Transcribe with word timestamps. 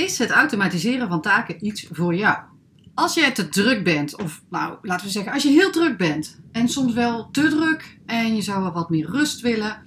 Is 0.00 0.18
het 0.18 0.30
automatiseren 0.30 1.08
van 1.08 1.20
taken 1.20 1.66
iets 1.66 1.88
voor 1.90 2.14
jou? 2.14 2.38
Als 2.94 3.14
je 3.14 3.32
te 3.32 3.48
druk 3.48 3.84
bent, 3.84 4.22
of 4.22 4.42
nou 4.50 4.78
laten 4.82 5.06
we 5.06 5.12
zeggen, 5.12 5.32
als 5.32 5.42
je 5.42 5.48
heel 5.48 5.70
druk 5.70 5.98
bent 5.98 6.40
en 6.52 6.68
soms 6.68 6.92
wel 6.92 7.30
te 7.30 7.48
druk 7.48 7.98
en 8.06 8.34
je 8.34 8.42
zou 8.42 8.62
wel 8.62 8.72
wat 8.72 8.90
meer 8.90 9.10
rust 9.10 9.40
willen 9.40 9.82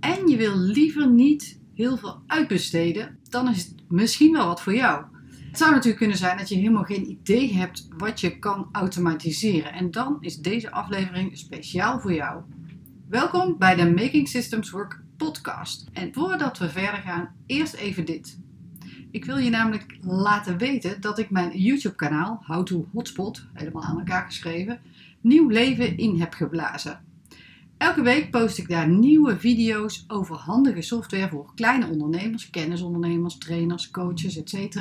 en 0.00 0.28
je 0.28 0.36
wil 0.36 0.56
liever 0.58 1.08
niet 1.08 1.58
heel 1.74 1.96
veel 1.96 2.22
uitbesteden, 2.26 3.18
dan 3.28 3.48
is 3.48 3.58
het 3.58 3.74
misschien 3.88 4.32
wel 4.32 4.46
wat 4.46 4.62
voor 4.62 4.74
jou. 4.74 5.04
Het 5.48 5.58
zou 5.58 5.70
natuurlijk 5.70 5.98
kunnen 5.98 6.16
zijn 6.16 6.38
dat 6.38 6.48
je 6.48 6.54
helemaal 6.54 6.84
geen 6.84 7.10
idee 7.10 7.54
hebt 7.54 7.88
wat 7.96 8.20
je 8.20 8.38
kan 8.38 8.68
automatiseren 8.72 9.72
en 9.72 9.90
dan 9.90 10.16
is 10.20 10.36
deze 10.36 10.70
aflevering 10.70 11.38
speciaal 11.38 12.00
voor 12.00 12.14
jou. 12.14 12.42
Welkom 13.08 13.58
bij 13.58 13.74
de 13.74 13.90
Making 13.90 14.28
Systems 14.28 14.70
Work 14.70 15.00
podcast. 15.16 15.86
En 15.92 16.12
voordat 16.12 16.58
we 16.58 16.68
verder 16.68 17.00
gaan, 17.00 17.34
eerst 17.46 17.74
even 17.74 18.04
dit. 18.04 18.40
Ik 19.12 19.24
wil 19.24 19.36
je 19.36 19.50
namelijk 19.50 19.96
laten 20.02 20.58
weten 20.58 21.00
dat 21.00 21.18
ik 21.18 21.30
mijn 21.30 21.58
YouTube-kanaal, 21.58 22.42
How 22.46 22.64
to 22.66 22.88
Hotspot, 22.92 23.46
helemaal 23.52 23.82
aan 23.82 23.98
elkaar 23.98 24.24
geschreven, 24.24 24.80
nieuw 25.20 25.48
leven 25.48 25.96
in 25.96 26.20
heb 26.20 26.32
geblazen. 26.32 27.00
Elke 27.76 28.02
week 28.02 28.30
post 28.30 28.58
ik 28.58 28.68
daar 28.68 28.88
nieuwe 28.88 29.38
video's 29.38 30.04
over 30.08 30.36
handige 30.36 30.82
software 30.82 31.28
voor 31.28 31.52
kleine 31.54 31.88
ondernemers, 31.88 32.50
kennisondernemers, 32.50 33.38
trainers, 33.38 33.90
coaches, 33.90 34.42
etc. 34.42 34.76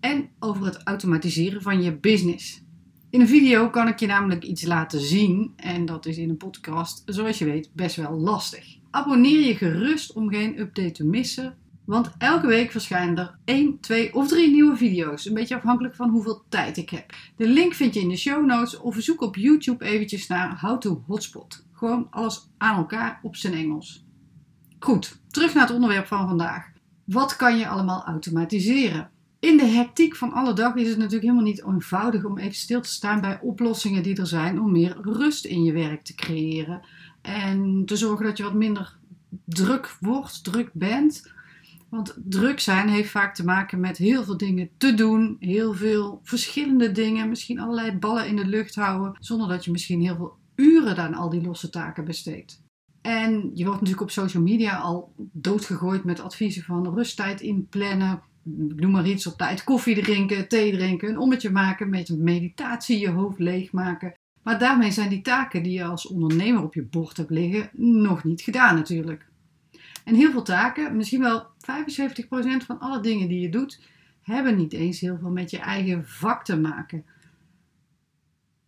En 0.00 0.28
over 0.38 0.64
het 0.64 0.82
automatiseren 0.82 1.62
van 1.62 1.82
je 1.82 1.96
business. 1.96 2.62
In 3.10 3.20
een 3.20 3.28
video 3.28 3.70
kan 3.70 3.88
ik 3.88 3.98
je 3.98 4.06
namelijk 4.06 4.44
iets 4.44 4.64
laten 4.64 5.00
zien 5.00 5.52
en 5.56 5.84
dat 5.86 6.06
is 6.06 6.18
in 6.18 6.28
een 6.28 6.36
podcast, 6.36 7.02
zoals 7.06 7.38
je 7.38 7.44
weet, 7.44 7.70
best 7.72 7.96
wel 7.96 8.12
lastig. 8.12 8.76
Abonneer 8.90 9.46
je 9.46 9.56
gerust 9.56 10.12
om 10.12 10.28
geen 10.28 10.60
update 10.60 10.90
te 10.90 11.04
missen 11.04 11.56
want 11.84 12.10
elke 12.18 12.46
week 12.46 12.70
verschijnen 12.70 13.18
er 13.18 13.38
1, 13.44 13.80
2 13.80 14.14
of 14.14 14.28
3 14.28 14.50
nieuwe 14.50 14.76
video's. 14.76 15.26
Een 15.26 15.34
beetje 15.34 15.56
afhankelijk 15.56 15.94
van 15.94 16.10
hoeveel 16.10 16.42
tijd 16.48 16.76
ik 16.76 16.90
heb. 16.90 17.14
De 17.36 17.48
link 17.48 17.74
vind 17.74 17.94
je 17.94 18.00
in 18.00 18.08
de 18.08 18.16
show 18.16 18.46
notes 18.46 18.78
of 18.78 18.96
zoek 18.98 19.20
op 19.20 19.36
YouTube 19.36 19.84
eventjes 19.84 20.26
naar 20.26 20.60
How 20.60 20.80
to 20.80 21.04
Hotspot. 21.06 21.64
Gewoon 21.72 22.06
alles 22.10 22.50
aan 22.58 22.76
elkaar 22.76 23.20
op 23.22 23.36
zijn 23.36 23.54
Engels. 23.54 24.04
Goed, 24.78 25.20
terug 25.28 25.54
naar 25.54 25.66
het 25.66 25.74
onderwerp 25.74 26.06
van 26.06 26.28
vandaag. 26.28 26.70
Wat 27.04 27.36
kan 27.36 27.58
je 27.58 27.68
allemaal 27.68 28.04
automatiseren? 28.04 29.10
In 29.38 29.56
de 29.56 29.66
hectiek 29.66 30.16
van 30.16 30.32
alle 30.32 30.52
dag 30.52 30.74
is 30.74 30.88
het 30.88 30.96
natuurlijk 30.96 31.22
helemaal 31.22 31.44
niet 31.44 31.64
eenvoudig 31.64 32.24
om 32.24 32.38
even 32.38 32.54
stil 32.54 32.80
te 32.80 32.88
staan 32.88 33.20
bij 33.20 33.40
oplossingen 33.40 34.02
die 34.02 34.16
er 34.16 34.26
zijn 34.26 34.60
om 34.60 34.72
meer 34.72 34.98
rust 35.00 35.44
in 35.44 35.62
je 35.62 35.72
werk 35.72 36.02
te 36.02 36.14
creëren. 36.14 36.80
En 37.22 37.82
te 37.86 37.96
zorgen 37.96 38.26
dat 38.26 38.36
je 38.36 38.42
wat 38.42 38.54
minder 38.54 38.96
druk 39.44 39.96
wordt, 40.00 40.44
druk 40.44 40.70
bent. 40.72 41.32
Want 41.92 42.14
druk 42.24 42.60
zijn 42.60 42.88
heeft 42.88 43.10
vaak 43.10 43.34
te 43.34 43.44
maken 43.44 43.80
met 43.80 43.96
heel 43.96 44.24
veel 44.24 44.36
dingen 44.36 44.70
te 44.76 44.94
doen, 44.94 45.36
heel 45.38 45.74
veel 45.74 46.20
verschillende 46.22 46.92
dingen, 46.92 47.28
misschien 47.28 47.58
allerlei 47.60 47.92
ballen 47.92 48.26
in 48.26 48.36
de 48.36 48.46
lucht 48.46 48.74
houden, 48.74 49.16
zonder 49.18 49.48
dat 49.48 49.64
je 49.64 49.70
misschien 49.70 50.00
heel 50.00 50.16
veel 50.16 50.36
uren 50.54 50.96
aan 50.96 51.14
al 51.14 51.30
die 51.30 51.42
losse 51.42 51.70
taken 51.70 52.04
besteedt. 52.04 52.62
En 53.02 53.50
je 53.54 53.64
wordt 53.64 53.80
natuurlijk 53.80 54.00
op 54.00 54.10
social 54.10 54.42
media 54.42 54.76
al 54.76 55.14
doodgegooid 55.32 56.04
met 56.04 56.20
adviezen 56.20 56.62
van 56.62 56.94
rusttijd 56.94 57.40
inplannen, 57.40 58.22
noem 58.76 58.90
maar 58.90 59.06
iets 59.06 59.26
op 59.26 59.36
tijd, 59.36 59.64
koffie 59.64 60.02
drinken, 60.02 60.48
thee 60.48 60.72
drinken, 60.72 61.08
een 61.08 61.18
ommetje 61.18 61.50
maken 61.50 61.90
met 61.90 62.18
meditatie, 62.18 62.98
je 62.98 63.10
hoofd 63.10 63.38
leegmaken. 63.38 64.14
Maar 64.42 64.58
daarmee 64.58 64.90
zijn 64.90 65.08
die 65.08 65.22
taken 65.22 65.62
die 65.62 65.72
je 65.72 65.84
als 65.84 66.06
ondernemer 66.06 66.62
op 66.62 66.74
je 66.74 66.84
bord 66.84 67.16
hebt 67.16 67.30
liggen 67.30 67.70
nog 68.02 68.24
niet 68.24 68.40
gedaan 68.40 68.74
natuurlijk. 68.74 69.30
En 70.04 70.14
heel 70.14 70.30
veel 70.30 70.42
taken, 70.42 70.96
misschien 70.96 71.20
wel 71.20 71.51
75% 71.62 72.66
van 72.66 72.78
alle 72.78 73.00
dingen 73.00 73.28
die 73.28 73.40
je 73.40 73.48
doet, 73.48 73.80
hebben 74.22 74.56
niet 74.56 74.72
eens 74.72 75.00
heel 75.00 75.18
veel 75.20 75.30
met 75.30 75.50
je 75.50 75.58
eigen 75.58 76.08
vak 76.08 76.44
te 76.44 76.56
maken. 76.56 77.04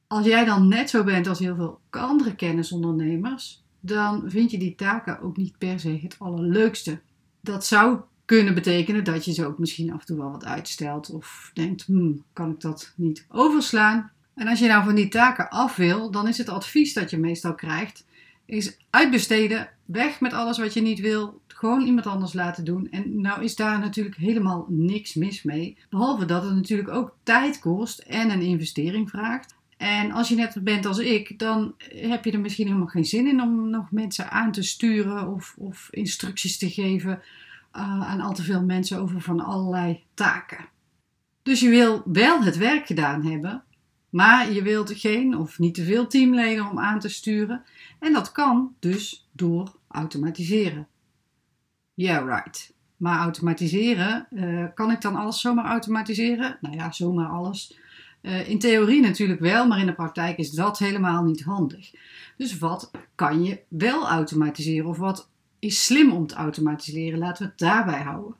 Als 0.06 0.26
jij 0.26 0.44
dan 0.44 0.68
net 0.68 0.90
zo 0.90 1.04
bent 1.04 1.26
als 1.26 1.38
heel 1.38 1.54
veel 1.54 1.80
andere 1.90 2.34
kennisondernemers, 2.34 3.64
dan 3.80 4.30
vind 4.30 4.50
je 4.50 4.58
die 4.58 4.74
taken 4.74 5.20
ook 5.20 5.36
niet 5.36 5.58
per 5.58 5.80
se 5.80 5.98
het 6.02 6.16
allerleukste. 6.18 7.00
Dat 7.40 7.66
zou 7.66 8.00
kunnen 8.24 8.54
betekenen 8.54 9.04
dat 9.04 9.24
je 9.24 9.32
ze 9.32 9.46
ook 9.46 9.58
misschien 9.58 9.92
af 9.92 10.00
en 10.00 10.06
toe 10.06 10.16
wel 10.16 10.30
wat 10.30 10.44
uitstelt 10.44 11.10
of 11.10 11.50
denkt, 11.54 11.84
hmm, 11.84 12.24
kan 12.32 12.50
ik 12.50 12.60
dat 12.60 12.92
niet 12.96 13.26
overslaan? 13.28 14.10
En 14.34 14.48
als 14.48 14.58
je 14.58 14.66
nou 14.66 14.84
van 14.84 14.94
die 14.94 15.08
taken 15.08 15.48
af 15.50 15.76
wil, 15.76 16.10
dan 16.10 16.28
is 16.28 16.38
het 16.38 16.48
advies 16.48 16.92
dat 16.92 17.10
je 17.10 17.18
meestal 17.18 17.54
krijgt, 17.54 18.06
is 18.44 18.76
uitbesteden, 18.90 19.68
weg 19.84 20.20
met 20.20 20.32
alles 20.32 20.58
wat 20.58 20.74
je 20.74 20.80
niet 20.80 21.00
wil, 21.00 21.40
gewoon 21.46 21.80
iemand 21.80 22.06
anders 22.06 22.32
laten 22.32 22.64
doen. 22.64 22.90
En 22.90 23.20
nou 23.20 23.44
is 23.44 23.56
daar 23.56 23.78
natuurlijk 23.78 24.16
helemaal 24.16 24.66
niks 24.68 25.14
mis 25.14 25.42
mee. 25.42 25.76
Behalve 25.90 26.24
dat 26.24 26.42
het 26.42 26.54
natuurlijk 26.54 26.88
ook 26.88 27.16
tijd 27.22 27.58
kost 27.58 27.98
en 27.98 28.30
een 28.30 28.42
investering 28.42 29.10
vraagt. 29.10 29.54
En 29.76 30.12
als 30.12 30.28
je 30.28 30.34
net 30.34 30.56
bent 30.62 30.86
als 30.86 30.98
ik, 30.98 31.38
dan 31.38 31.74
heb 31.88 32.24
je 32.24 32.32
er 32.32 32.40
misschien 32.40 32.66
helemaal 32.66 32.86
geen 32.86 33.04
zin 33.04 33.26
in 33.26 33.42
om 33.42 33.70
nog 33.70 33.90
mensen 33.90 34.30
aan 34.30 34.52
te 34.52 34.62
sturen 34.62 35.28
of, 35.28 35.54
of 35.58 35.88
instructies 35.90 36.58
te 36.58 36.70
geven 36.70 37.10
uh, 37.76 38.10
aan 38.10 38.20
al 38.20 38.34
te 38.34 38.42
veel 38.42 38.62
mensen 38.62 38.98
over 38.98 39.20
van 39.20 39.40
allerlei 39.40 40.02
taken. 40.14 40.64
Dus 41.42 41.60
je 41.60 41.68
wil 41.68 42.02
wel 42.04 42.42
het 42.42 42.56
werk 42.56 42.86
gedaan 42.86 43.26
hebben, 43.26 43.62
maar 44.14 44.52
je 44.52 44.62
wilt 44.62 44.92
geen 44.92 45.36
of 45.36 45.58
niet 45.58 45.74
te 45.74 45.84
veel 45.84 46.06
teamleden 46.06 46.70
om 46.70 46.78
aan 46.78 47.00
te 47.00 47.08
sturen. 47.08 47.62
En 47.98 48.12
dat 48.12 48.32
kan 48.32 48.74
dus 48.78 49.28
door 49.32 49.72
automatiseren. 49.88 50.88
Yeah, 51.94 52.26
right. 52.26 52.74
Maar 52.96 53.18
automatiseren, 53.18 54.26
uh, 54.30 54.64
kan 54.74 54.90
ik 54.90 55.00
dan 55.00 55.16
alles 55.16 55.40
zomaar 55.40 55.64
automatiseren? 55.64 56.58
Nou 56.60 56.76
ja, 56.76 56.92
zomaar 56.92 57.28
alles. 57.28 57.78
Uh, 58.22 58.48
in 58.48 58.58
theorie 58.58 59.00
natuurlijk 59.00 59.40
wel, 59.40 59.66
maar 59.66 59.78
in 59.78 59.86
de 59.86 59.94
praktijk 59.94 60.38
is 60.38 60.50
dat 60.50 60.78
helemaal 60.78 61.22
niet 61.22 61.42
handig. 61.42 61.90
Dus 62.36 62.58
wat 62.58 62.90
kan 63.14 63.44
je 63.44 63.60
wel 63.68 64.08
automatiseren 64.08 64.88
of 64.88 64.98
wat 64.98 65.30
is 65.58 65.84
slim 65.84 66.12
om 66.12 66.26
te 66.26 66.34
automatiseren? 66.34 67.18
Laten 67.18 67.42
we 67.42 67.48
het 67.48 67.58
daarbij 67.58 68.02
houden. 68.02 68.34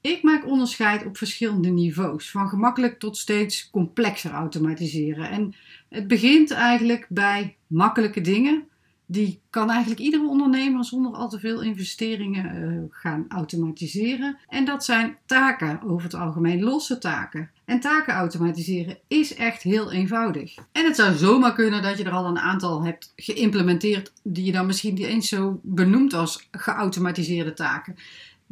Ik 0.00 0.22
maak 0.22 0.46
onderscheid 0.46 1.06
op 1.06 1.16
verschillende 1.16 1.68
niveaus, 1.68 2.30
van 2.30 2.48
gemakkelijk 2.48 2.98
tot 2.98 3.16
steeds 3.16 3.70
complexer 3.70 4.30
automatiseren. 4.30 5.30
En 5.30 5.54
het 5.88 6.08
begint 6.08 6.50
eigenlijk 6.50 7.06
bij 7.08 7.56
makkelijke 7.66 8.20
dingen, 8.20 8.68
die 9.06 9.40
kan 9.50 9.70
eigenlijk 9.70 10.00
iedere 10.00 10.28
ondernemer 10.28 10.84
zonder 10.84 11.12
al 11.12 11.28
te 11.28 11.38
veel 11.38 11.62
investeringen 11.62 12.56
uh, 12.56 12.82
gaan 12.90 13.24
automatiseren. 13.28 14.38
En 14.48 14.64
dat 14.64 14.84
zijn 14.84 15.16
taken, 15.26 15.82
over 15.82 16.02
het 16.02 16.14
algemeen 16.14 16.62
losse 16.62 16.98
taken. 16.98 17.50
En 17.64 17.80
taken 17.80 18.14
automatiseren 18.14 18.98
is 19.08 19.34
echt 19.34 19.62
heel 19.62 19.92
eenvoudig. 19.92 20.54
En 20.72 20.84
het 20.84 20.96
zou 20.96 21.14
zomaar 21.14 21.54
kunnen 21.54 21.82
dat 21.82 21.98
je 21.98 22.04
er 22.04 22.10
al 22.10 22.26
een 22.26 22.38
aantal 22.38 22.84
hebt 22.84 23.12
geïmplementeerd 23.16 24.12
die 24.22 24.44
je 24.44 24.52
dan 24.52 24.66
misschien 24.66 24.94
niet 24.94 25.06
eens 25.06 25.28
zo 25.28 25.60
benoemt 25.62 26.14
als 26.14 26.48
geautomatiseerde 26.50 27.52
taken. 27.52 27.96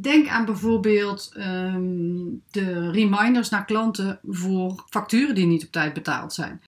Denk 0.00 0.28
aan 0.28 0.44
bijvoorbeeld 0.44 1.32
um, 1.36 2.42
de 2.50 2.90
reminders 2.90 3.48
naar 3.48 3.64
klanten 3.64 4.20
voor 4.28 4.84
facturen 4.88 5.34
die 5.34 5.46
niet 5.46 5.64
op 5.64 5.72
tijd 5.72 5.92
betaald 5.92 6.32
zijn 6.32 6.60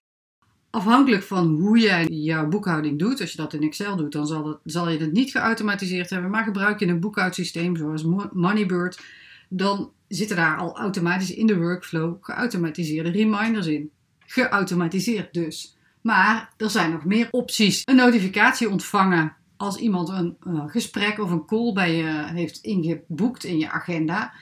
afhankelijk 0.71 1.23
van 1.23 1.47
hoe 1.59 1.79
jij 1.79 2.05
jouw 2.05 2.47
boekhouding 2.47 2.99
doet, 2.99 3.21
als 3.21 3.31
je 3.31 3.37
dat 3.37 3.53
in 3.53 3.63
Excel 3.63 3.95
doet, 3.95 4.11
dan 4.11 4.27
zal, 4.27 4.59
zal 4.63 4.89
je 4.89 4.99
het 4.99 5.11
niet 5.11 5.31
geautomatiseerd 5.31 6.09
hebben. 6.09 6.29
Maar 6.29 6.43
gebruik 6.43 6.79
je 6.79 6.87
een 6.87 6.99
boekhoudsysteem 6.99 7.75
zoals 7.75 8.05
Moneybird, 8.33 9.01
dan 9.49 9.91
zitten 10.07 10.35
daar 10.35 10.57
al 10.57 10.77
automatisch 10.77 11.33
in 11.33 11.47
de 11.47 11.57
workflow 11.57 12.15
geautomatiseerde 12.21 13.11
reminders 13.11 13.67
in. 13.67 13.91
Geautomatiseerd 14.25 15.33
dus. 15.33 15.77
Maar 16.01 16.53
er 16.57 16.69
zijn 16.69 16.91
nog 16.91 17.05
meer 17.05 17.27
opties. 17.31 17.81
Een 17.85 17.95
notificatie 17.95 18.69
ontvangen 18.69 19.35
als 19.61 19.77
iemand 19.77 20.09
een 20.09 20.37
gesprek 20.69 21.19
of 21.19 21.31
een 21.31 21.45
call 21.45 21.73
bij 21.73 21.95
je 21.95 22.23
heeft 22.25 22.57
ingeboekt 22.61 23.43
in 23.43 23.59
je 23.59 23.69
agenda. 23.69 24.33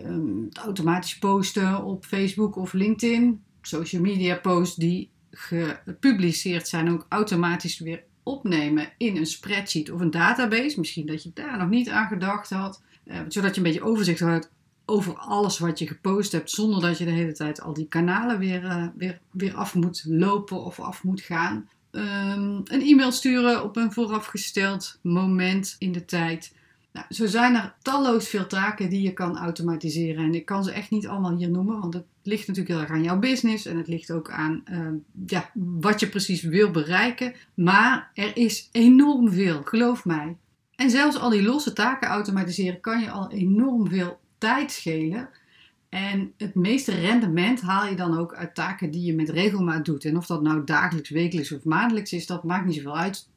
Um, 0.00 0.48
automatisch 0.52 1.18
posten 1.18 1.84
op 1.84 2.04
Facebook 2.04 2.56
of 2.56 2.72
LinkedIn. 2.72 3.42
Social 3.62 4.02
media 4.02 4.36
posts 4.36 4.76
die 4.76 5.10
gepubliceerd 5.30 6.68
zijn 6.68 6.90
ook 6.90 7.06
automatisch 7.08 7.78
weer 7.78 8.02
opnemen 8.22 8.92
in 8.98 9.16
een 9.16 9.26
spreadsheet 9.26 9.90
of 9.90 10.00
een 10.00 10.10
database. 10.10 10.78
Misschien 10.78 11.06
dat 11.06 11.22
je 11.22 11.30
daar 11.34 11.58
nog 11.58 11.68
niet 11.68 11.88
aan 11.88 12.08
gedacht 12.08 12.50
had. 12.50 12.82
Uh, 13.04 13.16
zodat 13.28 13.50
je 13.54 13.56
een 13.56 13.66
beetje 13.66 13.84
overzicht 13.84 14.20
houdt 14.20 14.50
over 14.84 15.14
alles 15.16 15.58
wat 15.58 15.78
je 15.78 15.86
gepost 15.86 16.32
hebt, 16.32 16.50
zonder 16.50 16.80
dat 16.80 16.98
je 16.98 17.04
de 17.04 17.10
hele 17.10 17.32
tijd 17.32 17.60
al 17.60 17.72
die 17.72 17.88
kanalen 17.88 18.38
weer, 18.38 18.62
uh, 18.62 18.86
weer, 18.96 19.20
weer 19.30 19.54
af 19.54 19.74
moet 19.74 20.04
lopen 20.08 20.64
of 20.64 20.80
af 20.80 21.02
moet 21.02 21.20
gaan. 21.20 21.68
Um, 21.96 22.62
een 22.64 22.82
e-mail 22.82 23.12
sturen 23.12 23.64
op 23.64 23.76
een 23.76 23.92
voorafgesteld 23.92 24.98
moment 25.02 25.76
in 25.78 25.92
de 25.92 26.04
tijd. 26.04 26.54
Nou, 26.92 27.06
zo 27.10 27.26
zijn 27.26 27.54
er 27.54 27.74
talloos 27.82 28.28
veel 28.28 28.46
taken 28.46 28.90
die 28.90 29.02
je 29.02 29.12
kan 29.12 29.38
automatiseren. 29.38 30.24
En 30.24 30.34
ik 30.34 30.44
kan 30.44 30.64
ze 30.64 30.72
echt 30.72 30.90
niet 30.90 31.06
allemaal 31.06 31.36
hier 31.36 31.50
noemen, 31.50 31.80
want 31.80 31.94
het 31.94 32.04
ligt 32.22 32.46
natuurlijk 32.46 32.74
heel 32.74 32.84
erg 32.84 32.90
aan 32.90 33.02
jouw 33.02 33.18
business 33.18 33.66
en 33.66 33.76
het 33.76 33.88
ligt 33.88 34.10
ook 34.10 34.30
aan 34.30 34.62
uh, 34.70 34.88
ja, 35.26 35.50
wat 35.54 36.00
je 36.00 36.08
precies 36.08 36.42
wil 36.42 36.70
bereiken. 36.70 37.34
Maar 37.54 38.10
er 38.14 38.36
is 38.36 38.68
enorm 38.72 39.32
veel, 39.32 39.62
geloof 39.64 40.04
mij. 40.04 40.36
En 40.76 40.90
zelfs 40.90 41.18
al 41.18 41.30
die 41.30 41.42
losse 41.42 41.72
taken 41.72 42.08
automatiseren 42.08 42.80
kan 42.80 43.00
je 43.00 43.10
al 43.10 43.30
enorm 43.30 43.88
veel 43.88 44.20
tijd 44.38 44.72
schelen. 44.72 45.28
En 45.94 46.32
het 46.36 46.54
meeste 46.54 46.94
rendement 46.94 47.60
haal 47.60 47.86
je 47.86 47.96
dan 47.96 48.18
ook 48.18 48.34
uit 48.34 48.54
taken 48.54 48.90
die 48.90 49.04
je 49.04 49.14
met 49.14 49.28
regelmaat 49.28 49.84
doet. 49.84 50.04
En 50.04 50.16
of 50.16 50.26
dat 50.26 50.42
nou 50.42 50.64
dagelijks, 50.64 51.10
wekelijks 51.10 51.52
of 51.52 51.64
maandelijks 51.64 52.12
is, 52.12 52.26
dat 52.26 52.44
maakt 52.44 52.66
niet 52.66 52.74
zoveel 52.74 52.96
uit. 52.96 53.28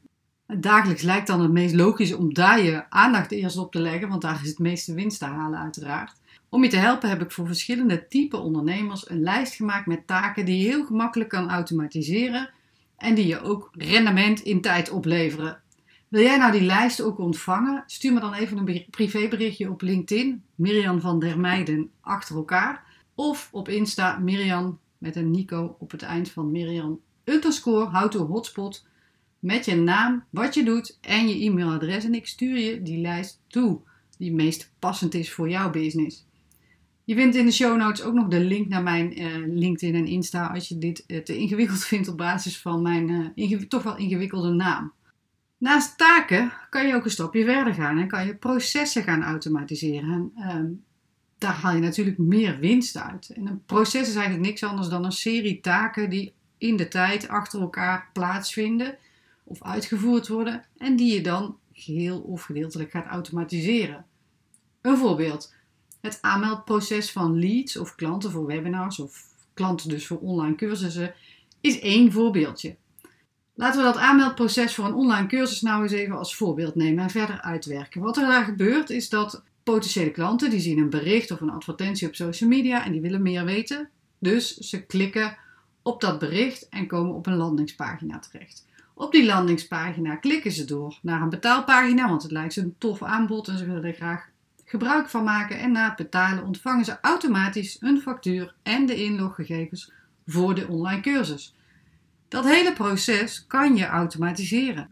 Dagelijks 0.60 1.02
lijkt 1.02 1.28
dan 1.28 1.42
het 1.42 1.52
meest 1.52 1.76
logisch 1.76 2.14
om 2.14 2.34
daar 2.34 2.64
je 2.64 2.90
aandacht 2.90 3.32
eerst 3.32 3.58
op 3.58 3.72
te 3.72 3.80
leggen, 3.80 4.10
want 4.10 4.22
daar 4.22 4.40
is 4.44 4.50
het 4.50 4.60
meeste 4.60 4.94
winst 4.94 5.20
te 5.20 5.26
halen 5.26 5.60
uiteraard. 5.60 6.14
Om 6.50 6.64
je 6.64 6.70
te 6.70 6.78
helpen 6.78 7.10
heb 7.10 7.22
ik 7.22 7.32
voor 7.32 7.48
verschillende 7.48 8.08
type 8.08 8.38
ondernemers 8.38 9.10
een 9.10 9.22
lijst 9.22 9.54
gemaakt 9.54 9.86
met 9.86 10.08
taken 10.08 10.46
die 10.46 10.58
je 10.58 10.68
heel 10.68 10.86
gemakkelijk 10.86 11.30
kan 11.30 11.50
automatiseren 11.50 12.50
en 12.98 13.16
die 13.16 13.28
je 13.28 13.42
ook 13.42 13.70
rendement 13.72 14.40
in 14.40 14.62
tijd 14.62 14.90
opleveren. 14.90 15.62
Wil 16.08 16.22
jij 16.22 16.38
nou 16.38 16.52
die 16.52 16.62
lijst 16.62 17.02
ook 17.02 17.20
ontvangen? 17.20 17.84
Stuur 17.86 18.14
me 18.14 18.20
dan 18.20 18.34
even 18.34 18.58
een 18.58 18.86
privéberichtje 18.90 19.70
op 19.70 19.82
LinkedIn, 19.82 20.44
Mirjam 20.56 21.02
van 21.02 21.20
der 21.20 21.40
Meijden, 21.40 21.90
achter 22.02 22.36
elkaar. 22.36 22.84
Of 23.16 23.50
op 23.52 23.70
Insta, 23.70 24.18
Mirjam 24.18 24.80
met 24.98 25.16
een 25.16 25.32
Nico 25.32 25.76
op 25.80 25.92
het 25.92 26.02
eind 26.02 26.32
van 26.32 26.52
Mirjam 26.52 27.00
underscore 27.24 28.10
to 28.10 28.26
hotspot 28.26 28.86
met 29.40 29.66
je 29.66 29.76
naam, 29.76 30.24
wat 30.30 30.54
je 30.54 30.64
doet 30.64 30.98
en 31.02 31.28
je 31.28 31.46
e-mailadres. 31.46 32.04
En 32.04 32.14
ik 32.14 32.28
stuur 32.28 32.58
je 32.58 32.82
die 32.82 33.02
lijst 33.02 33.42
toe, 33.48 33.80
die 34.18 34.34
meest 34.34 34.72
passend 34.80 35.14
is 35.14 35.32
voor 35.32 35.50
jouw 35.50 35.70
business. 35.70 36.26
Je 37.04 37.16
vindt 37.16 37.36
in 37.36 37.46
de 37.46 37.52
show 37.52 37.78
notes 37.78 38.04
ook 38.04 38.14
nog 38.14 38.28
de 38.28 38.40
link 38.40 38.68
naar 38.68 38.84
mijn 38.84 39.22
uh, 39.22 39.58
LinkedIn 39.60 39.96
en 39.96 40.08
Insta 40.08 40.48
als 40.48 40.68
je 40.68 40.78
dit 40.78 41.04
uh, 41.08 41.20
te 41.20 41.38
ingewikkeld 41.38 41.84
vindt 41.94 42.08
op 42.08 42.18
basis 42.18 42.62
van 42.62 42.82
mijn 42.82 43.34
uh, 43.36 43.62
toch 43.62 43.84
wel 43.84 43.98
ingewikkelde 43.98 44.50
naam. 44.50 44.94
Naast 45.58 45.98
taken 45.98 46.54
kan 46.70 46.88
je 46.88 46.96
ook 46.96 47.06
een 47.06 47.12
stapje 47.12 47.46
verder 47.46 47.74
gaan 47.74 47.98
en 47.98 48.08
kan 48.08 48.26
je 48.26 48.36
processen 48.36 49.04
gaan 49.04 49.24
automatiseren. 49.24 50.10
En, 50.12 50.32
ehm, 50.36 50.72
daar 51.38 51.54
haal 51.54 51.76
je 51.76 51.82
natuurlijk 51.82 52.18
meer 52.18 52.60
winst 52.60 52.98
uit. 52.98 53.30
En 53.30 53.48
een 53.48 53.66
proces 53.66 54.08
is 54.08 54.16
eigenlijk 54.16 54.46
niks 54.46 54.64
anders 54.64 54.88
dan 54.88 55.06
een 55.06 55.12
serie 55.12 55.60
taken 55.60 56.10
die 56.10 56.34
in 56.58 56.76
de 56.76 56.88
tijd 56.88 57.28
achter 57.28 57.62
elkaar 57.62 58.10
plaatsvinden 58.14 58.98
of 59.44 59.64
uitgevoerd 59.64 60.28
worden 60.28 60.66
en 60.78 60.96
die 60.96 61.14
je 61.14 61.22
dan 61.22 61.58
geheel 61.74 62.20
of 62.20 62.44
gedeeltelijk 62.44 62.92
gaat 62.92 63.06
automatiseren. 63.06 64.06
Een 64.82 64.98
voorbeeld: 64.98 65.54
het 66.02 66.18
aanmeldproces 66.22 67.12
van 67.12 67.40
leads 67.40 67.78
of 67.78 67.96
klanten 67.96 68.32
voor 68.32 68.46
webinars 68.46 69.00
of 69.00 69.24
klanten 69.54 69.90
dus 69.90 70.08
voor 70.08 70.20
online 70.20 70.56
cursussen 70.56 71.14
is 71.62 71.80
één 71.80 72.12
voorbeeldje. 72.12 72.76
Laten 73.58 73.80
we 73.80 73.86
dat 73.86 73.98
aanmeldproces 73.98 74.76
voor 74.76 74.86
een 74.86 74.94
online 74.94 75.28
cursus 75.28 75.62
nou 75.62 75.84
eens 75.84 75.92
even 75.92 76.18
als 76.18 76.36
voorbeeld 76.36 76.76
nemen 76.76 77.04
en 77.04 77.10
verder 77.10 77.42
uitwerken. 77.42 78.02
Wat 78.02 78.18
er 78.18 78.28
daar 78.28 78.44
gebeurt 78.44 78.90
is 78.90 79.10
dat 79.10 79.44
potentiële 79.64 80.12
klanten 80.12 80.50
die 80.50 80.60
zien 80.60 80.78
een 80.78 80.90
bericht 80.90 81.32
of 81.32 81.42
een 81.42 81.50
advertentie 81.50 82.08
op 82.08 82.16
social 82.16 82.50
media 82.50 82.86
en 82.86 82.92
die 82.92 83.02
willen 83.02 83.22
meer 83.22 83.46
weten. 83.46 83.90
Dus 84.20 84.58
ze 84.58 84.86
klikken 84.86 85.38
op 85.82 86.02
dat 86.02 86.20
bericht 86.20 86.70
en 86.70 86.88
komen 86.88 87.16
op 87.16 87.26
een 87.26 87.36
landingspagina 87.36 88.20
terecht. 88.20 88.66
Op 88.94 89.12
die 89.12 89.26
landingspagina 89.26 90.16
klikken 90.16 90.52
ze 90.52 90.66
door 90.66 91.00
naar 91.02 91.22
een 91.22 91.30
betaalpagina, 91.30 92.10
want 92.10 92.24
het 92.24 92.32
lijkt 92.32 92.54
ze 92.54 92.62
een 92.62 92.76
tof 92.78 93.04
aanbod 93.04 93.48
en 93.48 93.58
ze 93.58 93.66
willen 93.66 93.84
er 93.84 93.94
graag 93.94 94.30
gebruik 94.66 95.10
van 95.10 95.24
maken. 95.24 95.60
En 95.60 95.72
na 95.72 95.88
het 95.88 95.96
betalen 95.96 96.46
ontvangen 96.46 96.86
ze 96.86 96.98
automatisch 97.02 97.78
een 97.80 98.02
factuur 98.02 98.54
en 98.64 98.86
de 98.86 99.04
inloggegevens 99.04 99.92
voor 100.26 100.56
de 100.56 100.68
online 100.68 101.02
cursus. 101.02 101.56
Dat 102.28 102.46
hele 102.46 102.74
proces 102.74 103.46
kan 103.48 103.76
je 103.76 103.86
automatiseren. 103.86 104.88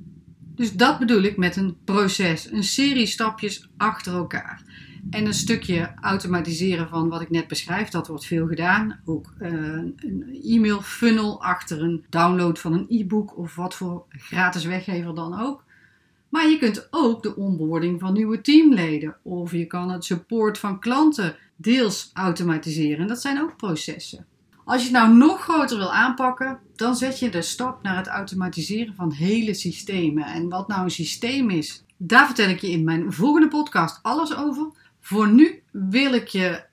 Dus 0.55 0.73
dat 0.73 0.99
bedoel 0.99 1.21
ik 1.21 1.37
met 1.37 1.55
een 1.55 1.77
proces, 1.83 2.51
een 2.51 2.63
serie 2.63 3.05
stapjes 3.05 3.69
achter 3.77 4.13
elkaar. 4.13 4.63
En 5.09 5.25
een 5.25 5.33
stukje 5.33 5.93
automatiseren 6.01 6.89
van 6.89 7.09
wat 7.09 7.21
ik 7.21 7.29
net 7.29 7.47
beschrijf, 7.47 7.89
dat 7.89 8.07
wordt 8.07 8.25
veel 8.25 8.47
gedaan. 8.47 8.99
Ook 9.05 9.33
uh, 9.41 9.49
een 9.95 10.39
e-mail 10.43 10.81
funnel 10.81 11.43
achter 11.43 11.81
een 11.81 12.05
download 12.09 12.57
van 12.57 12.73
een 12.73 12.85
e-book 12.89 13.37
of 13.37 13.55
wat 13.55 13.75
voor 13.75 14.05
gratis 14.09 14.65
weggever 14.65 15.15
dan 15.15 15.39
ook. 15.39 15.63
Maar 16.29 16.49
je 16.49 16.57
kunt 16.57 16.87
ook 16.91 17.23
de 17.23 17.35
onboarding 17.35 17.99
van 17.99 18.13
nieuwe 18.13 18.41
teamleden 18.41 19.15
of 19.21 19.51
je 19.51 19.65
kan 19.65 19.89
het 19.89 20.05
support 20.05 20.57
van 20.57 20.79
klanten 20.79 21.35
deels 21.55 22.09
automatiseren. 22.13 23.07
Dat 23.07 23.21
zijn 23.21 23.41
ook 23.41 23.57
processen. 23.57 24.25
Als 24.65 24.81
je 24.81 24.87
het 24.87 24.97
nou 24.97 25.13
nog 25.13 25.41
groter 25.41 25.77
wil 25.77 25.93
aanpakken, 25.93 26.59
dan 26.75 26.95
zet 26.95 27.19
je 27.19 27.29
de 27.29 27.41
stap 27.41 27.83
naar 27.83 27.97
het 27.97 28.07
automatiseren 28.07 28.95
van 28.95 29.11
hele 29.11 29.53
systemen. 29.53 30.25
En 30.25 30.49
wat 30.49 30.67
nou 30.67 30.83
een 30.83 30.91
systeem 30.91 31.49
is, 31.49 31.83
daar 31.97 32.25
vertel 32.25 32.49
ik 32.49 32.61
je 32.61 32.71
in 32.71 32.83
mijn 32.83 33.13
volgende 33.13 33.47
podcast 33.47 33.99
alles 34.01 34.35
over. 34.35 34.67
Voor 35.01 35.29
nu 35.29 35.61
wil 35.71 36.13
ik 36.13 36.27
je 36.27 36.63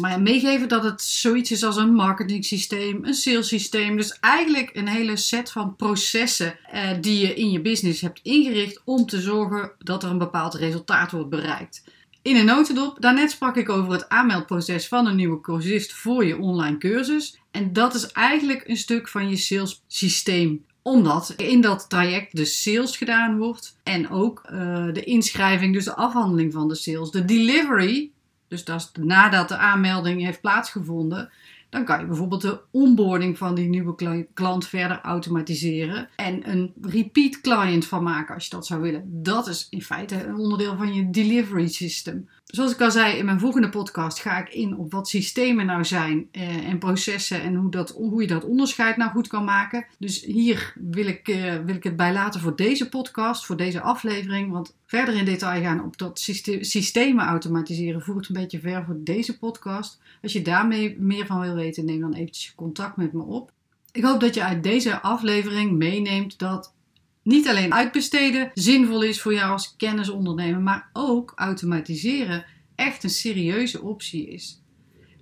uh, 0.00 0.16
meegeven 0.16 0.68
dat 0.68 0.84
het 0.84 1.02
zoiets 1.02 1.50
is 1.50 1.64
als 1.64 1.76
een 1.76 1.94
marketing 1.94 2.44
systeem, 2.44 3.04
een 3.04 3.14
sales 3.14 3.48
systeem. 3.48 3.96
Dus 3.96 4.18
eigenlijk 4.20 4.70
een 4.72 4.88
hele 4.88 5.16
set 5.16 5.52
van 5.52 5.76
processen 5.76 6.58
uh, 6.74 6.90
die 7.00 7.18
je 7.18 7.34
in 7.34 7.50
je 7.50 7.60
business 7.60 8.00
hebt 8.00 8.20
ingericht 8.22 8.80
om 8.84 9.06
te 9.06 9.20
zorgen 9.20 9.70
dat 9.78 10.02
er 10.02 10.10
een 10.10 10.18
bepaald 10.18 10.54
resultaat 10.54 11.10
wordt 11.10 11.30
bereikt. 11.30 11.82
In 12.26 12.36
een 12.36 12.44
notendop, 12.44 13.00
daarnet 13.00 13.30
sprak 13.30 13.56
ik 13.56 13.68
over 13.68 13.92
het 13.92 14.08
aanmeldproces 14.08 14.88
van 14.88 15.06
een 15.06 15.16
nieuwe 15.16 15.40
cursist 15.40 15.92
voor 15.92 16.24
je 16.24 16.38
online 16.38 16.78
cursus. 16.78 17.38
En 17.50 17.72
dat 17.72 17.94
is 17.94 18.12
eigenlijk 18.12 18.68
een 18.68 18.76
stuk 18.76 19.08
van 19.08 19.28
je 19.28 19.36
sales 19.36 19.82
systeem 19.86 20.64
omdat 20.82 21.34
in 21.36 21.60
dat 21.60 21.88
traject 21.88 22.36
de 22.36 22.44
sales 22.44 22.96
gedaan 22.96 23.38
wordt 23.38 23.78
en 23.82 24.10
ook 24.10 24.42
uh, 24.52 24.92
de 24.92 25.04
inschrijving, 25.04 25.72
dus 25.74 25.84
de 25.84 25.94
afhandeling 25.94 26.52
van 26.52 26.68
de 26.68 26.74
sales, 26.74 27.10
de 27.10 27.24
delivery, 27.24 28.10
dus 28.48 28.64
dat 28.64 28.80
is 28.80 29.02
nadat 29.04 29.48
de 29.48 29.56
aanmelding 29.56 30.24
heeft 30.24 30.40
plaatsgevonden, 30.40 31.30
dan 31.68 31.84
kan 31.84 32.00
je 32.00 32.06
bijvoorbeeld 32.06 32.40
de 32.40 32.60
onboarding 32.70 33.38
van 33.38 33.54
die 33.54 33.68
nieuwe 33.68 34.26
klant 34.34 34.66
verder 34.66 35.00
automatiseren 35.00 36.08
en 36.16 36.50
een 36.50 36.72
repeat 36.80 37.40
client 37.40 37.86
van 37.86 38.02
maken 38.02 38.34
als 38.34 38.44
je 38.44 38.50
dat 38.50 38.66
zou 38.66 38.80
willen. 38.80 39.22
Dat 39.22 39.46
is 39.46 39.66
in 39.70 39.82
feite 39.82 40.26
een 40.26 40.36
onderdeel 40.36 40.76
van 40.76 40.94
je 40.94 41.10
delivery 41.10 41.68
system. 41.68 42.28
Zoals 42.44 42.72
ik 42.72 42.80
al 42.80 42.90
zei 42.90 43.16
in 43.16 43.24
mijn 43.24 43.40
volgende 43.40 43.68
podcast 43.68 44.20
ga 44.20 44.38
ik 44.38 44.48
in 44.48 44.76
op 44.76 44.92
wat 44.92 45.08
systemen 45.08 45.66
nou 45.66 45.84
zijn 45.84 46.28
eh, 46.32 46.68
en 46.68 46.78
processen 46.78 47.42
en 47.42 47.54
hoe, 47.54 47.70
dat, 47.70 47.90
hoe 47.90 48.20
je 48.20 48.26
dat 48.26 48.44
onderscheid 48.44 48.96
nou 48.96 49.10
goed 49.10 49.28
kan 49.28 49.44
maken. 49.44 49.86
Dus 49.98 50.24
hier 50.24 50.74
wil 50.80 51.06
ik, 51.06 51.28
eh, 51.28 51.54
wil 51.64 51.74
ik 51.74 51.84
het 51.84 51.96
bij 51.96 52.12
laten 52.12 52.40
voor 52.40 52.56
deze 52.56 52.88
podcast, 52.88 53.46
voor 53.46 53.56
deze 53.56 53.80
aflevering. 53.80 54.52
Want 54.52 54.74
verder 54.86 55.14
in 55.14 55.24
detail 55.24 55.62
gaan 55.62 55.84
op 55.84 55.98
dat 55.98 56.18
systemen 56.60 57.24
automatiseren 57.24 58.02
voert 58.02 58.28
een 58.28 58.34
beetje 58.34 58.60
ver 58.60 58.84
voor 58.84 58.96
deze 58.98 59.38
podcast. 59.38 60.00
Als 60.22 60.32
je 60.32 60.42
daarmee 60.42 60.96
meer 60.98 61.26
van 61.26 61.40
wil 61.40 61.54
weten, 61.54 61.84
neem 61.84 62.00
dan 62.00 62.14
eventjes 62.14 62.54
contact 62.54 62.96
met 62.96 63.12
me 63.12 63.22
op. 63.22 63.52
Ik 63.92 64.04
hoop 64.04 64.20
dat 64.20 64.34
je 64.34 64.44
uit 64.44 64.62
deze 64.62 65.00
aflevering 65.00 65.72
meeneemt 65.72 66.38
dat 66.38 66.74
niet 67.22 67.48
alleen 67.48 67.74
uitbesteden 67.74 68.50
zinvol 68.54 69.02
is 69.02 69.20
voor 69.20 69.34
jou 69.34 69.50
als 69.50 69.74
kennisondernemer, 69.76 70.60
maar 70.60 70.90
ook 70.92 71.32
automatiseren 71.36 72.44
echt 72.74 73.04
een 73.04 73.10
serieuze 73.10 73.82
optie 73.82 74.28
is. 74.28 74.62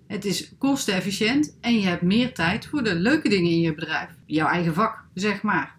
Het 0.06 0.25
is 0.25 0.52
kostenefficiënt 0.59 1.56
en 1.61 1.75
je 1.75 1.87
hebt 1.87 2.02
meer 2.02 2.35
tijd 2.35 2.66
voor 2.66 2.85
de 2.85 2.94
leuke 2.94 3.28
dingen 3.28 3.50
in 3.50 3.61
je 3.61 3.75
bedrijf, 3.75 4.11
jouw 4.26 4.49
eigen 4.49 4.75
vak, 4.75 5.04
zeg 5.14 5.42
maar. 5.42 5.76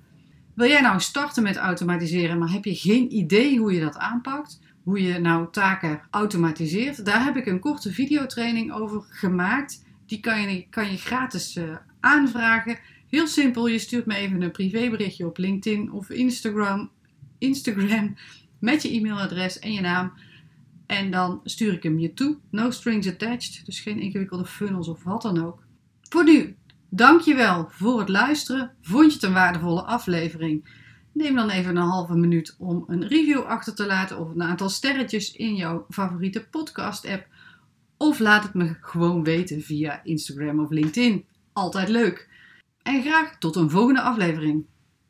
Wil 0.55 0.67
jij 0.67 0.81
nou 0.81 1.00
starten 1.00 1.43
met 1.43 1.55
automatiseren, 1.55 2.38
maar 2.38 2.51
heb 2.51 2.65
je 2.65 2.75
geen 2.75 3.15
idee 3.15 3.59
hoe 3.59 3.74
je 3.74 3.79
dat 3.79 3.97
aanpakt? 3.97 4.59
Hoe 4.83 5.01
je 5.01 5.19
nou 5.19 5.47
taken 5.51 6.01
automatiseert? 6.09 7.05
Daar 7.05 7.24
heb 7.24 7.35
ik 7.35 7.45
een 7.45 7.59
korte 7.59 7.91
videotraining 7.93 8.74
over 8.74 9.05
gemaakt. 9.09 9.83
Die 10.05 10.19
kan 10.19 10.41
je, 10.41 10.67
kan 10.69 10.91
je 10.91 10.97
gratis 10.97 11.55
uh, 11.55 11.75
aanvragen. 12.00 12.77
Heel 13.09 13.27
simpel, 13.27 13.67
je 13.67 13.79
stuurt 13.79 14.05
me 14.05 14.15
even 14.15 14.41
een 14.41 14.51
privéberichtje 14.51 15.25
op 15.25 15.38
LinkedIn 15.38 15.91
of 15.91 16.09
Instagram, 16.09 16.89
Instagram 17.38 18.15
met 18.59 18.81
je 18.81 18.89
e-mailadres 18.89 19.59
en 19.59 19.74
je 19.74 19.81
naam. 19.81 20.13
En 20.85 21.12
dan 21.12 21.41
stuur 21.43 21.74
ik 21.74 21.83
hem 21.83 22.00
je 22.00 22.13
toe. 22.13 22.38
No 22.50 22.71
strings 22.71 23.07
attached, 23.07 23.65
dus 23.65 23.79
geen 23.79 24.00
ingewikkelde 24.00 24.45
funnels 24.45 24.88
of 24.88 25.03
wat 25.03 25.21
dan 25.21 25.45
ook. 25.45 25.63
Voor 26.09 26.24
nu, 26.24 26.55
dankjewel 26.96 27.68
voor 27.70 28.00
het 28.00 28.10
luisteren. 28.10 28.72
Vond 28.82 29.06
je 29.06 29.14
het 29.14 29.24
een 29.24 29.34
waardevolle 29.34 29.82
aflevering? 29.82 30.84
Neem 31.12 31.36
dan 31.36 31.50
even 31.50 31.75
een 31.75 31.88
halve 31.88 32.16
minuut 32.16 32.56
om 32.60 32.84
een 32.88 33.08
review 33.08 33.42
achter 33.42 33.75
te 33.75 33.86
laten 33.86 34.20
of 34.20 34.30
een 34.30 34.44
aantal 34.44 34.70
sterretjes 34.70 35.32
in 35.32 35.56
jouw 35.56 35.86
favoriete 35.90 36.48
podcast 36.50 37.08
app. 37.08 37.28
Of 37.98 38.20
laat 38.20 38.44
het 38.44 38.54
me 38.54 38.78
gewoon 38.82 39.24
weten 39.24 39.62
via 39.62 40.04
Instagram 40.04 40.60
of 40.60 40.70
LinkedIn. 40.70 41.25
Altijd 41.54 41.90
leuk. 41.90 42.30
En 42.82 43.02
graag 43.02 43.38
tot 43.38 43.56
een 43.56 43.70
volgende 43.70 44.02
aflevering. 44.02 44.66